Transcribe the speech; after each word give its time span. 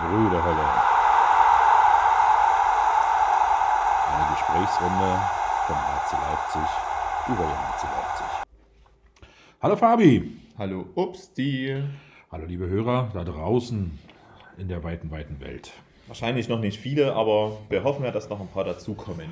Brüderhölle. 0.00 0.68
Eine 4.08 4.30
Gesprächsrunde 4.32 5.20
vom 5.66 5.76
HC 5.76 6.16
Leipzig 6.16 6.68
über 7.28 7.42
den 7.42 7.58
HC 7.58 7.86
Leipzig. 7.86 8.26
Hallo 9.60 9.76
Fabi. 9.76 10.38
Hallo 10.56 10.86
Upsti. 10.94 11.82
Hallo 12.30 12.46
liebe 12.46 12.68
Hörer 12.68 13.10
da 13.12 13.22
draußen 13.22 13.98
in 14.56 14.68
der 14.68 14.82
weiten, 14.82 15.10
weiten 15.10 15.40
Welt. 15.40 15.72
Wahrscheinlich 16.06 16.48
noch 16.48 16.60
nicht 16.60 16.80
viele, 16.80 17.14
aber 17.14 17.58
wir 17.68 17.84
hoffen 17.84 18.04
ja, 18.04 18.10
dass 18.10 18.30
noch 18.30 18.40
ein 18.40 18.48
paar 18.48 18.64
dazukommen. 18.64 19.28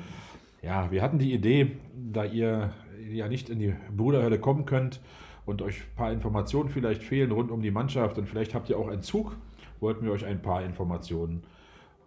Ja, 0.61 0.91
wir 0.91 1.01
hatten 1.01 1.17
die 1.17 1.33
Idee, 1.33 1.71
da 1.95 2.23
ihr 2.23 2.71
ja 3.09 3.27
nicht 3.27 3.49
in 3.49 3.57
die 3.57 3.73
Bruderhölle 3.97 4.39
kommen 4.39 4.65
könnt 4.65 5.01
und 5.47 5.63
euch 5.63 5.79
ein 5.79 5.95
paar 5.95 6.11
Informationen 6.11 6.69
vielleicht 6.69 7.01
fehlen 7.01 7.31
rund 7.31 7.49
um 7.49 7.63
die 7.63 7.71
Mannschaft 7.71 8.19
und 8.19 8.27
vielleicht 8.27 8.53
habt 8.53 8.69
ihr 8.69 8.77
auch 8.77 8.87
einen 8.87 9.01
Zug, 9.01 9.35
wollten 9.81 10.05
wir 10.05 10.11
euch 10.11 10.25
ein 10.25 10.41
paar 10.41 10.63
Informationen 10.63 11.43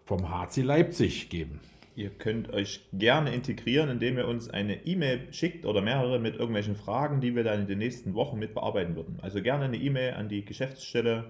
vom 0.05 0.29
HC 0.29 0.61
Leipzig 0.61 1.29
geben. 1.29 1.59
Ihr 1.95 2.09
könnt 2.09 2.51
euch 2.51 2.81
gerne 2.91 3.33
integrieren, 3.33 3.89
indem 3.89 4.17
ihr 4.17 4.27
uns 4.27 4.49
eine 4.49 4.85
E-Mail 4.85 5.31
schickt 5.31 5.65
oder 5.65 5.81
mehrere 5.81 6.19
mit 6.19 6.35
irgendwelchen 6.35 6.75
Fragen, 6.75 7.21
die 7.21 7.35
wir 7.35 7.45
dann 7.45 7.61
in 7.61 7.67
den 7.67 7.77
nächsten 7.77 8.13
Wochen 8.15 8.37
mit 8.37 8.53
bearbeiten 8.53 8.95
würden. 8.95 9.17
Also 9.21 9.41
gerne 9.41 9.65
eine 9.65 9.77
E-Mail 9.77 10.13
an 10.15 10.27
die 10.27 10.43
Geschäftsstelle, 10.43 11.23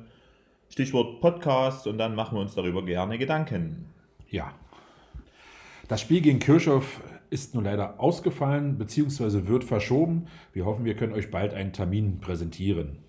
Stichwort 0.69 1.21
Podcast 1.21 1.85
und 1.85 1.99
dann 1.99 2.15
machen 2.15 2.35
wir 2.35 2.41
uns 2.41 2.55
darüber 2.55 2.83
gerne 2.83 3.19
Gedanken. 3.19 3.85
Ja. 4.29 4.53
Das 5.87 6.01
Spiel 6.01 6.21
gegen 6.21 6.39
Kirchhoff 6.39 6.99
ist 7.29 7.53
nun 7.53 7.65
leider 7.65 7.99
ausgefallen 7.99 8.79
bzw. 8.79 9.47
wird 9.47 9.63
verschoben. 9.63 10.25
Wir 10.51 10.65
hoffen, 10.65 10.83
wir 10.83 10.95
können 10.95 11.13
euch 11.13 11.29
bald 11.29 11.53
einen 11.53 11.73
Termin 11.73 12.19
präsentieren. 12.19 13.04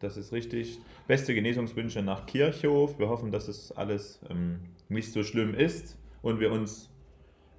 Das 0.00 0.16
ist 0.16 0.32
richtig. 0.32 0.78
Beste 1.06 1.34
Genesungswünsche 1.34 2.00
nach 2.02 2.24
Kirchhof. 2.24 2.98
Wir 2.98 3.10
hoffen, 3.10 3.30
dass 3.30 3.48
es 3.48 3.70
alles 3.72 4.18
ähm, 4.30 4.60
nicht 4.88 5.12
so 5.12 5.22
schlimm 5.22 5.54
ist 5.54 5.98
und 6.22 6.40
wir 6.40 6.50
uns 6.50 6.90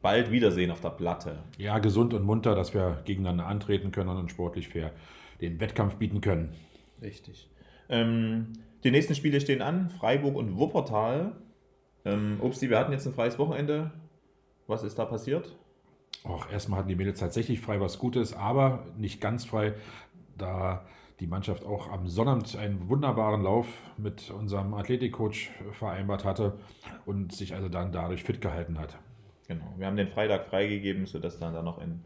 bald 0.02 0.32
wiedersehen 0.32 0.72
auf 0.72 0.82
der 0.82 0.90
Platte. 0.90 1.44
Ja, 1.60 1.78
gesund 1.78 2.16
und 2.16 2.26
munter, 2.26 2.56
dass 2.56 2.74
wir 2.74 3.04
gegeneinander 3.06 3.46
antreten 3.46 3.92
können 3.92 4.10
und 4.10 4.32
sportlich 4.32 4.70
fair 4.70 4.92
den 5.40 5.60
Wettkampf 5.60 5.96
bieten 5.96 6.20
können. 6.20 6.56
Richtig. 7.00 7.48
Ähm, 7.90 8.54
die 8.84 8.90
nächsten 8.90 9.14
Spiele 9.14 9.40
stehen 9.40 9.62
an: 9.62 9.92
Freiburg 9.92 10.36
und 10.36 10.58
Wuppertal. 10.58 11.34
Ähm, 12.06 12.40
Upsi, 12.42 12.72
wir 12.72 12.80
hatten 12.80 12.92
jetzt 12.92 13.06
ein 13.06 13.14
freies 13.14 13.38
Wochenende. 13.38 13.92
Was 14.66 14.82
ist 14.82 14.98
da 14.98 15.06
passiert? 15.06 15.56
Och, 16.24 16.52
erstmal 16.52 16.80
hatten 16.80 16.90
die 16.90 16.96
Mädels 16.96 17.20
tatsächlich 17.20 17.62
frei, 17.62 17.80
was 17.80 18.00
Gutes, 18.00 18.34
aber 18.34 18.88
nicht 18.98 19.22
ganz 19.22 19.46
frei, 19.46 19.74
da 20.38 20.86
die 21.22 21.28
Mannschaft 21.28 21.64
auch 21.66 21.90
am 21.92 22.08
Sonnabend 22.08 22.56
einen 22.58 22.90
wunderbaren 22.90 23.44
Lauf 23.44 23.68
mit 23.98 24.32
unserem 24.32 24.74
Athletikcoach 24.74 25.52
vereinbart 25.72 26.26
hatte 26.26 26.58
und 27.06 27.32
sich 27.32 27.54
also 27.54 27.70
dann 27.70 27.92
dadurch 27.92 28.24
fit 28.24 28.42
gehalten 28.42 28.80
hat. 28.80 28.98
Genau, 29.48 29.72
wir 29.78 29.86
haben 29.86 29.98
den 29.98 30.08
Freitag 30.08 30.48
freigegeben, 30.48 31.06
sodass 31.06 31.38
dann 31.38 31.54
da 31.54 31.62
noch 31.62 31.78
ein 31.78 32.04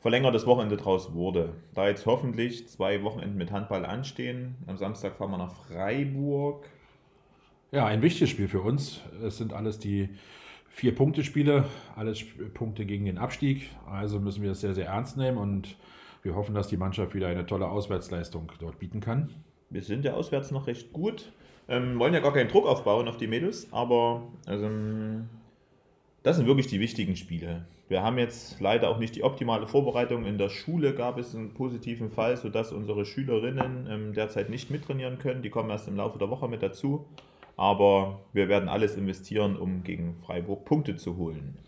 verlängertes 0.00 0.46
Wochenende 0.46 0.76
draus 0.76 1.14
wurde. 1.14 1.54
Da 1.74 1.88
jetzt 1.88 2.04
hoffentlich 2.04 2.68
zwei 2.68 3.02
Wochenenden 3.02 3.38
mit 3.38 3.50
Handball 3.52 3.86
anstehen. 3.86 4.56
Am 4.66 4.76
Samstag 4.76 5.16
fahren 5.16 5.30
wir 5.30 5.38
nach 5.38 5.54
Freiburg. 5.66 6.68
Ja, 7.72 7.86
ein 7.86 8.02
wichtiges 8.02 8.28
Spiel 8.28 8.48
für 8.48 8.60
uns. 8.60 9.00
Es 9.22 9.38
sind 9.38 9.54
alles 9.54 9.78
die 9.78 10.10
vier 10.68 10.94
Punkte-Spiele, 10.94 11.64
alles 11.96 12.22
Punkte 12.52 12.84
gegen 12.84 13.06
den 13.06 13.16
Abstieg. 13.16 13.70
Also 13.90 14.20
müssen 14.20 14.42
wir 14.42 14.50
es 14.50 14.60
sehr, 14.60 14.74
sehr 14.74 14.86
ernst 14.86 15.16
nehmen 15.16 15.38
und 15.38 15.76
wir 16.22 16.34
hoffen, 16.34 16.54
dass 16.54 16.68
die 16.68 16.76
Mannschaft 16.76 17.14
wieder 17.14 17.28
eine 17.28 17.46
tolle 17.46 17.68
Auswärtsleistung 17.68 18.50
dort 18.60 18.78
bieten 18.78 19.00
kann. 19.00 19.30
Wir 19.70 19.82
sind 19.82 20.04
ja 20.04 20.14
auswärts 20.14 20.50
noch 20.50 20.66
recht 20.66 20.92
gut. 20.92 21.32
Ähm, 21.68 21.98
wollen 21.98 22.14
ja 22.14 22.20
gar 22.20 22.32
keinen 22.32 22.48
Druck 22.48 22.66
aufbauen 22.66 23.08
auf 23.08 23.18
die 23.18 23.26
Mädels, 23.26 23.68
aber 23.72 24.22
also, 24.46 24.70
das 26.22 26.36
sind 26.36 26.46
wirklich 26.46 26.66
die 26.66 26.80
wichtigen 26.80 27.14
Spiele. 27.14 27.66
Wir 27.88 28.02
haben 28.02 28.18
jetzt 28.18 28.60
leider 28.60 28.90
auch 28.90 28.98
nicht 28.98 29.16
die 29.16 29.22
optimale 29.22 29.66
Vorbereitung. 29.66 30.24
In 30.26 30.38
der 30.38 30.50
Schule 30.50 30.94
gab 30.94 31.18
es 31.18 31.34
einen 31.34 31.54
positiven 31.54 32.10
Fall, 32.10 32.36
sodass 32.36 32.72
unsere 32.72 33.06
Schülerinnen 33.06 33.86
ähm, 33.90 34.12
derzeit 34.14 34.50
nicht 34.50 34.70
mittrainieren 34.70 35.18
können. 35.18 35.42
Die 35.42 35.50
kommen 35.50 35.70
erst 35.70 35.88
im 35.88 35.96
Laufe 35.96 36.18
der 36.18 36.28
Woche 36.28 36.48
mit 36.48 36.62
dazu. 36.62 37.06
Aber 37.58 38.20
wir 38.32 38.48
werden 38.48 38.70
alles 38.70 38.96
investieren, 38.96 39.56
um 39.56 39.84
gegen 39.84 40.16
Freiburg 40.24 40.64
Punkte 40.64 40.96
zu 40.96 41.18
holen. 41.18 41.58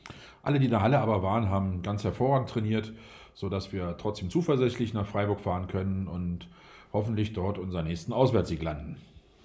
Alle, 0.43 0.59
die 0.59 0.65
in 0.65 0.71
der 0.71 0.81
Halle 0.81 1.01
aber 1.01 1.23
waren, 1.23 1.51
haben 1.51 1.83
ganz 1.83 2.03
hervorragend 2.03 2.49
trainiert 2.49 2.95
sodass 3.41 3.73
wir 3.73 3.97
trotzdem 3.97 4.29
zuversichtlich 4.29 4.93
nach 4.93 5.07
Freiburg 5.07 5.41
fahren 5.41 5.67
können 5.67 6.07
und 6.07 6.47
hoffentlich 6.93 7.33
dort 7.33 7.59
unseren 7.59 7.87
nächsten 7.87 8.13
Auswärtssieg 8.13 8.63
landen. 8.63 8.97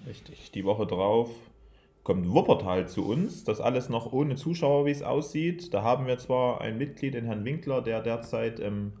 Richtig. 0.06 0.50
Die 0.52 0.64
Woche 0.64 0.86
drauf 0.86 1.30
kommt 2.02 2.30
Wuppertal 2.30 2.88
zu 2.88 3.08
uns. 3.08 3.44
Das 3.44 3.60
alles 3.60 3.88
noch 3.88 4.12
ohne 4.12 4.36
Zuschauer, 4.36 4.84
wie 4.84 4.90
es 4.90 5.02
aussieht. 5.02 5.72
Da 5.72 5.82
haben 5.82 6.06
wir 6.06 6.18
zwar 6.18 6.60
ein 6.60 6.76
Mitglied, 6.76 7.14
den 7.14 7.24
Herrn 7.24 7.44
Winkler, 7.46 7.80
der 7.80 8.02
derzeit 8.02 8.60
im 8.60 8.92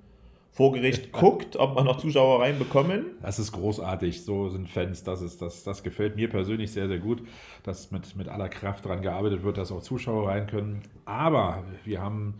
vor 0.56 0.72
Gericht 0.72 1.12
guckt, 1.12 1.56
ob 1.56 1.76
wir 1.76 1.84
noch 1.84 1.98
Zuschauer 1.98 2.40
reinbekommen. 2.40 3.04
Das 3.20 3.38
ist 3.38 3.52
großartig. 3.52 4.24
So 4.24 4.48
sind 4.48 4.70
Fans. 4.70 5.02
Das, 5.04 5.20
ist, 5.20 5.42
das, 5.42 5.64
das 5.64 5.82
gefällt 5.82 6.16
mir 6.16 6.30
persönlich 6.30 6.72
sehr, 6.72 6.88
sehr 6.88 6.98
gut, 6.98 7.22
dass 7.62 7.90
mit, 7.90 8.16
mit 8.16 8.28
aller 8.28 8.48
Kraft 8.48 8.86
daran 8.86 9.02
gearbeitet 9.02 9.42
wird, 9.42 9.58
dass 9.58 9.70
auch 9.70 9.82
Zuschauer 9.82 10.30
rein 10.30 10.46
können. 10.46 10.80
Aber 11.04 11.62
wir 11.84 12.00
haben 12.00 12.36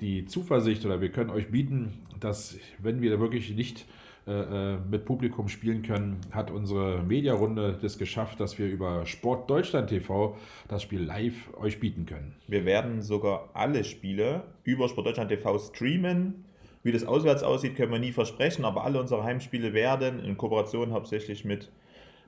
die 0.00 0.24
Zuversicht 0.24 0.84
oder 0.84 1.00
wir 1.00 1.10
können 1.10 1.30
euch 1.30 1.52
bieten, 1.52 1.92
dass 2.18 2.58
wenn 2.80 3.02
wir 3.02 3.20
wirklich 3.20 3.54
nicht 3.54 3.86
äh, 4.26 4.32
äh, 4.74 4.78
mit 4.90 5.04
Publikum 5.04 5.48
spielen 5.48 5.82
können, 5.82 6.18
hat 6.32 6.50
unsere 6.50 7.04
Mediarunde 7.04 7.78
das 7.80 7.98
geschafft, 7.98 8.40
dass 8.40 8.58
wir 8.58 8.66
über 8.66 9.06
Sport 9.06 9.48
Deutschland 9.48 9.90
TV 9.90 10.36
das 10.66 10.82
Spiel 10.82 11.02
live 11.04 11.54
euch 11.56 11.78
bieten 11.78 12.04
können. 12.04 12.34
Wir 12.48 12.64
werden 12.64 13.00
sogar 13.00 13.48
alle 13.54 13.84
Spiele 13.84 14.42
über 14.64 14.88
Sport 14.88 15.06
Deutschland 15.06 15.30
TV 15.30 15.56
streamen 15.56 16.49
wie 16.82 16.92
das 16.92 17.04
auswärts 17.04 17.42
aussieht, 17.42 17.76
können 17.76 17.92
wir 17.92 17.98
nie 17.98 18.12
versprechen, 18.12 18.64
aber 18.64 18.84
alle 18.84 19.00
unsere 19.00 19.22
Heimspiele 19.22 19.72
werden 19.72 20.22
in 20.24 20.36
Kooperation 20.36 20.92
hauptsächlich 20.92 21.44
mit, 21.44 21.70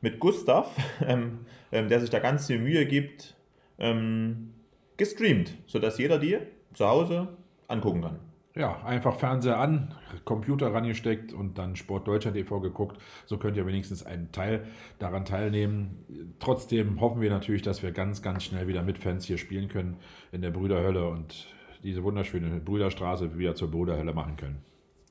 mit 0.01 0.21
Gustav, 0.21 0.75
ähm, 1.07 1.41
ähm, 1.71 1.89
der 1.89 2.01
sich 2.01 2.11
da 2.11 2.19
ganz 2.19 2.47
viel 2.47 2.59
Mühe 2.59 2.87
gibt, 2.87 3.37
ähm, 3.79 4.55
gestreamt, 4.97 5.57
sodass 5.67 5.99
jeder 5.99 6.19
die 6.19 6.39
zu 6.75 6.87
Hause 6.87 7.29
angucken 7.69 8.03
kann. 8.03 8.19
Ja, 8.55 8.85
einfach 8.85 9.19
Fernseher 9.19 9.59
an, 9.59 9.95
Computer 10.27 10.75
rangesteckt 10.75 11.33
und 11.33 11.57
dann 11.57 11.75
Sport 11.75 12.07
Deutschland 12.07 12.37
e.V. 12.37 12.61
geguckt. 12.61 13.01
So 13.25 13.39
könnt 13.39 13.57
ihr 13.57 13.67
wenigstens 13.67 14.05
einen 14.05 14.31
Teil 14.31 14.67
daran 14.99 15.25
teilnehmen. 15.25 16.35
Trotzdem 16.39 17.01
hoffen 17.01 17.23
wir 17.23 17.31
natürlich, 17.31 17.63
dass 17.63 17.83
wir 17.83 17.93
ganz, 17.93 18.21
ganz 18.21 18.45
schnell 18.45 18.69
wieder 18.69 18.83
mit 18.83 18.99
Fans 18.99 19.25
hier 19.25 19.39
spielen 19.39 19.69
können 19.69 19.97
in 20.33 20.43
der 20.43 20.51
Brüderhölle 20.51 21.09
und 21.09 21.47
diese 21.83 22.03
wunderschöne 22.03 22.61
Brüderstraße 22.61 23.39
wieder 23.39 23.55
zur 23.55 23.71
Bruderhölle 23.71 24.13
machen 24.13 24.37
können. 24.37 24.63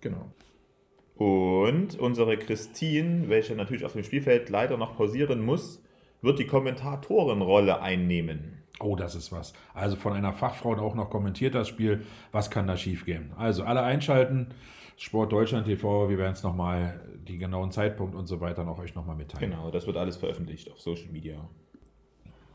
Genau. 0.01 0.31
Und 1.15 1.99
unsere 1.99 2.37
Christine, 2.37 3.29
welche 3.29 3.55
natürlich 3.55 3.85
auf 3.85 3.93
dem 3.93 4.03
Spielfeld 4.03 4.49
leider 4.49 4.77
noch 4.77 4.95
pausieren 4.95 5.45
muss, 5.45 5.83
wird 6.21 6.39
die 6.39 6.47
Kommentatorenrolle 6.47 7.81
einnehmen. 7.81 8.63
Oh, 8.79 8.95
das 8.95 9.15
ist 9.15 9.31
was. 9.31 9.53
Also 9.73 9.95
von 9.95 10.13
einer 10.13 10.33
Fachfrau 10.33 10.75
auch 10.77 10.95
noch 10.95 11.09
kommentiert 11.09 11.53
das 11.53 11.67
Spiel. 11.67 12.03
Was 12.31 12.49
kann 12.49 12.65
da 12.65 12.77
schiefgehen? 12.77 13.33
Also 13.37 13.63
alle 13.63 13.83
einschalten. 13.83 14.47
Sport 14.97 15.31
Deutschland 15.31 15.65
TV, 15.65 16.09
wir 16.09 16.17
werden 16.17 16.33
es 16.33 16.43
nochmal, 16.43 16.99
die 17.27 17.37
genauen 17.37 17.71
Zeitpunkt 17.71 18.15
und 18.15 18.27
so 18.27 18.39
weiter 18.39 18.63
noch 18.63 18.77
euch 18.79 18.93
nochmal 18.93 19.15
mitteilen. 19.15 19.51
Genau, 19.51 19.71
das 19.71 19.87
wird 19.87 19.97
alles 19.97 20.17
veröffentlicht 20.17 20.71
auf 20.71 20.79
Social 20.79 21.09
Media. 21.11 21.49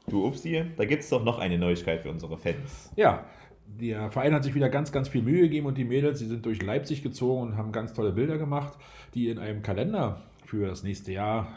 Du 0.09 0.25
Upsi, 0.25 0.65
da 0.77 0.85
gibt 0.85 1.03
es 1.03 1.09
doch 1.09 1.25
noch 1.25 1.39
eine 1.39 1.59
Neuigkeit 1.59 2.03
für 2.03 2.11
unsere 2.11 2.37
Fans. 2.37 2.93
Ja, 2.95 3.25
der 3.67 4.11
Verein 4.11 4.35
hat 4.35 4.45
sich 4.45 4.55
wieder 4.55 4.69
ganz, 4.69 4.93
ganz 4.93 5.09
viel 5.09 5.23
Mühe 5.23 5.43
gegeben 5.43 5.67
und 5.67 5.77
die 5.77 5.85
Mädels, 5.85 6.19
die 6.19 6.27
sind 6.27 6.47
durch 6.47 6.63
Leipzig 6.63 7.03
gezogen 7.03 7.43
und 7.43 7.57
haben 7.57 7.73
ganz 7.73 7.93
tolle 7.93 8.13
Bilder 8.13 8.39
gemacht, 8.39 8.75
die 9.15 9.29
in 9.29 9.39
einem 9.39 9.63
Kalender 9.63 10.23
für 10.45 10.69
das 10.69 10.83
nächste 10.83 11.13
Jahr 11.13 11.49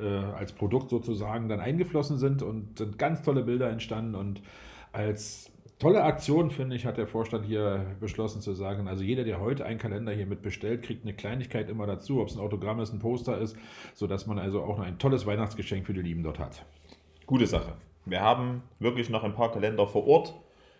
äh, 0.00 0.06
als 0.06 0.52
Produkt 0.52 0.90
sozusagen 0.90 1.48
dann 1.48 1.60
eingeflossen 1.60 2.18
sind 2.18 2.42
und 2.42 2.78
sind 2.78 2.98
ganz 2.98 3.22
tolle 3.22 3.42
Bilder 3.42 3.70
entstanden 3.70 4.14
und 4.14 4.42
als 4.92 5.50
tolle 5.78 6.02
Aktion, 6.04 6.50
finde 6.50 6.76
ich, 6.76 6.86
hat 6.86 6.96
der 6.96 7.06
Vorstand 7.06 7.44
hier 7.44 7.84
beschlossen 8.00 8.40
zu 8.40 8.54
sagen, 8.54 8.88
also 8.88 9.02
jeder, 9.02 9.24
der 9.24 9.40
heute 9.40 9.64
einen 9.66 9.78
Kalender 9.78 10.12
hier 10.12 10.26
mit 10.26 10.42
bestellt, 10.42 10.82
kriegt 10.82 11.04
eine 11.04 11.14
Kleinigkeit 11.14 11.68
immer 11.68 11.86
dazu, 11.86 12.20
ob 12.20 12.28
es 12.28 12.36
ein 12.36 12.40
Autogramm 12.40 12.80
ist, 12.80 12.92
ein 12.92 12.98
Poster 12.98 13.38
ist, 13.38 13.56
sodass 13.94 14.26
man 14.26 14.38
also 14.38 14.62
auch 14.62 14.78
noch 14.78 14.84
ein 14.84 14.98
tolles 14.98 15.26
Weihnachtsgeschenk 15.26 15.86
für 15.86 15.94
die 15.94 16.02
Lieben 16.02 16.22
dort 16.22 16.38
hat. 16.38 16.64
Gute 17.26 17.46
Sache. 17.46 17.74
Wir 18.04 18.20
haben 18.20 18.62
wirklich 18.78 19.10
noch 19.10 19.24
ein 19.24 19.34
paar 19.34 19.52
Kalender 19.52 19.86
vor 19.86 20.06
Ort. 20.06 20.34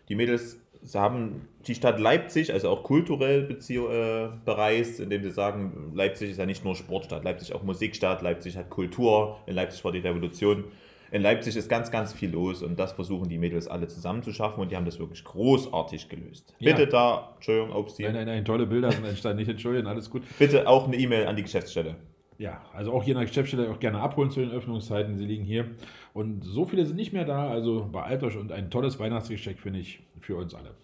Die 0.09 0.15
Mädels 0.15 0.61
sie 0.87 1.00
haben 1.00 1.49
die 1.67 1.75
Stadt 1.75 1.99
Leipzig, 1.99 2.53
also 2.53 2.71
auch 2.71 2.83
kulturell 2.83 3.50
äh, 3.50 4.29
bereist, 4.44 5.00
indem 5.00 5.23
sie 5.23 5.31
sagen, 5.31 5.93
Leipzig 5.94 6.31
ist 6.31 6.38
ja 6.38 6.47
nicht 6.47 6.65
nur 6.65 6.77
Sportstadt, 6.77 7.25
Leipzig 7.25 7.55
auch 7.55 7.62
Musikstadt, 7.62 8.23
Leipzig 8.23 8.56
hat 8.56 8.71
Kultur, 8.71 9.38
in 9.47 9.55
Leipzig 9.55 9.85
war 9.85 9.93
die 9.93 9.99
Revolution. 9.99 10.65
In 11.12 11.23
Leipzig 11.23 11.55
ist 11.56 11.69
ganz, 11.69 11.91
ganz 11.91 12.12
viel 12.12 12.31
los 12.31 12.62
und 12.62 12.79
das 12.79 12.93
versuchen 12.93 13.29
die 13.29 13.38
Mädels 13.38 13.69
alle 13.69 13.87
zusammen 13.87 14.23
zu 14.23 14.33
schaffen 14.33 14.61
und 14.61 14.73
die 14.73 14.77
haben 14.77 14.85
das 14.85 14.99
wirklich 14.99 15.23
großartig 15.23 16.09
gelöst. 16.09 16.53
Ja. 16.59 16.73
Bitte 16.73 16.88
da, 16.88 17.33
Entschuldigung, 17.37 17.73
Obst 17.77 18.00
Nein, 18.00 18.15
nein, 18.15 18.27
nein, 18.27 18.44
tolle 18.44 18.67
Bilder 18.67 18.91
sind 18.91 19.05
entstanden, 19.05 19.38
nicht 19.38 19.49
entschuldigen, 19.49 19.87
alles 19.87 20.11
gut. 20.11 20.23
Bitte 20.38 20.69
auch 20.69 20.87
eine 20.87 20.97
E-Mail 20.97 21.27
an 21.27 21.37
die 21.37 21.43
Geschäftsstelle. 21.43 21.97
Ja, 22.38 22.61
also 22.75 22.93
auch 22.93 23.03
hier 23.03 23.12
in 23.12 23.19
der 23.19 23.27
Geschäftsstelle 23.27 23.71
auch 23.71 23.81
gerne 23.81 24.00
abholen 24.00 24.31
zu 24.31 24.41
den 24.41 24.50
Öffnungszeiten. 24.50 25.17
Sie 25.17 25.25
liegen 25.25 25.44
hier. 25.44 25.67
Und 26.12 26.44
so 26.44 26.65
viele 26.65 26.85
sind 26.85 26.97
nicht 26.97 27.12
mehr 27.12 27.25
da. 27.25 27.49
Also 27.49 27.88
beeilt 27.91 28.23
euch 28.23 28.37
und 28.37 28.53
ein 28.53 28.71
tolles 28.71 28.99
Weihnachtsgeschenk, 28.99 29.59
finde 29.59 29.81
ich, 29.81 30.00
für 30.21 30.37
uns 30.37 30.55
alle. 30.55 30.75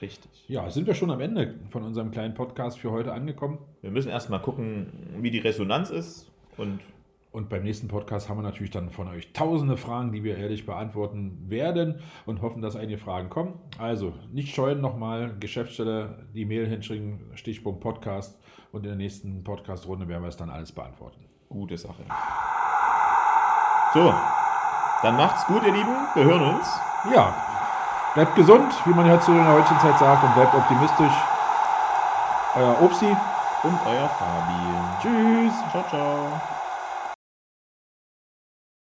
Richtig. 0.00 0.30
Ja, 0.48 0.68
sind 0.70 0.86
wir 0.86 0.94
schon 0.94 1.10
am 1.10 1.20
Ende 1.20 1.54
von 1.70 1.82
unserem 1.82 2.10
kleinen 2.10 2.34
Podcast 2.34 2.78
für 2.78 2.90
heute 2.90 3.12
angekommen. 3.12 3.58
Wir 3.80 3.90
müssen 3.90 4.08
erstmal 4.08 4.40
gucken, 4.40 4.86
wie 5.20 5.30
die 5.30 5.38
Resonanz 5.38 5.90
ist. 5.90 6.30
Und 6.56 6.80
Und 7.34 7.48
beim 7.48 7.64
nächsten 7.64 7.88
Podcast 7.88 8.28
haben 8.28 8.38
wir 8.38 8.42
natürlich 8.44 8.70
dann 8.70 8.90
von 8.90 9.08
euch 9.08 9.32
tausende 9.32 9.76
Fragen, 9.76 10.12
die 10.12 10.22
wir 10.22 10.38
ehrlich 10.38 10.66
beantworten 10.66 11.50
werden 11.50 11.98
und 12.26 12.42
hoffen, 12.42 12.62
dass 12.62 12.76
einige 12.76 12.96
Fragen 12.96 13.28
kommen. 13.28 13.54
Also 13.76 14.12
nicht 14.30 14.54
scheuen, 14.54 14.80
nochmal 14.80 15.34
Geschäftsstelle, 15.40 16.28
die 16.32 16.44
Mail 16.44 16.68
hinschicken, 16.68 17.32
Stichpunkt 17.34 17.80
Podcast 17.80 18.38
und 18.70 18.84
in 18.84 18.90
der 18.90 18.96
nächsten 18.96 19.42
Podcast-Runde 19.42 20.06
werden 20.06 20.22
wir 20.22 20.28
es 20.28 20.36
dann 20.36 20.48
alles 20.48 20.70
beantworten. 20.70 21.26
gute 21.48 21.76
Sache. 21.76 22.04
So, 23.94 24.14
dann 25.02 25.16
macht's 25.16 25.44
gut, 25.46 25.64
ihr 25.66 25.72
Lieben. 25.72 25.96
Wir 26.14 26.24
hören 26.24 26.54
uns. 26.54 26.80
Ja, 27.12 27.34
bleibt 28.14 28.36
gesund, 28.36 28.72
wie 28.86 28.94
man 28.94 29.08
ja 29.08 29.20
zu 29.20 29.32
der 29.32 29.48
heutigen 29.48 29.80
Zeit 29.80 29.98
sagt, 29.98 30.22
und 30.22 30.34
bleibt 30.36 30.54
optimistisch. 30.54 31.14
Euer 32.54 32.80
Obsi. 32.80 33.06
Und 33.64 33.78
euer 33.86 34.08
Fabi. 34.08 35.02
Tschüss. 35.02 35.54
Ciao, 35.72 35.84
ciao. 35.88 36.53